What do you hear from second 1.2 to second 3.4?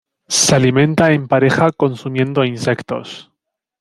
pareja consumiendo insectos.